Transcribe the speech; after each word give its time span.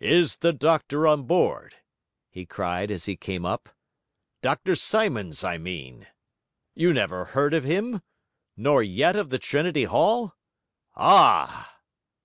'Is 0.00 0.38
the 0.38 0.52
doctor 0.52 1.06
on 1.06 1.22
board?' 1.22 1.76
he 2.28 2.44
cried 2.44 2.90
as 2.90 3.04
he 3.04 3.14
came 3.16 3.46
up. 3.46 3.68
'Dr 4.40 4.74
Symonds, 4.74 5.44
I 5.44 5.56
mean? 5.56 6.08
You 6.74 6.92
never 6.92 7.26
heard 7.26 7.54
of 7.54 7.62
him? 7.62 8.02
Nor 8.56 8.82
yet 8.82 9.14
of 9.14 9.30
the 9.30 9.38
Trinity 9.38 9.84
Hall? 9.84 10.34
Ah!' 10.96 11.76